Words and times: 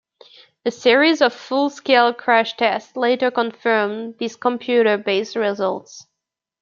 A 0.65 0.71
series 0.71 1.21
of 1.21 1.31
full-scale 1.31 2.15
crash 2.15 2.57
tests 2.57 2.97
later 2.97 3.29
confirmed 3.29 4.17
these 4.17 4.35
computer-based 4.35 5.35
results. 5.35 6.07